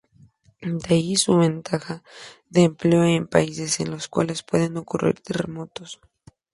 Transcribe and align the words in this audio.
De 0.63 0.95
allí 0.95 1.15
su 1.15 1.37
ventaja 1.37 2.01
de 2.49 2.63
empleo 2.63 3.03
en 3.03 3.27
países 3.27 3.79
en 3.81 3.91
los 3.91 4.07
cuales 4.07 4.41
pueden 4.41 4.77
ocurrir 4.77 5.19
terremotos. 5.21 6.01